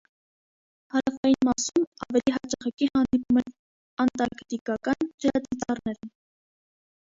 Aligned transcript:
Հարավային 0.93 1.43
մասում 1.49 1.83
ավելի 2.05 2.33
հաճախակի 2.37 2.87
հանդիպում 2.95 3.39
են 3.43 3.53
անտարկտիկական 4.07 5.13
ջրածիծառները։ 5.27 6.11